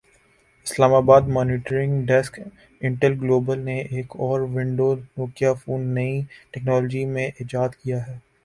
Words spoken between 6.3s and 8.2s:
technology میں ایجاد کیا ہے